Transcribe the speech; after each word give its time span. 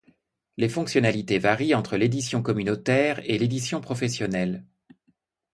Les 0.57 0.67
fonctionnalités 0.67 1.37
varient 1.37 1.75
entre 1.75 1.95
l'édition 1.95 2.41
communautaire 2.41 3.21
et 3.23 3.37
l'édition 3.37 3.81
professionnelle. 3.81 4.65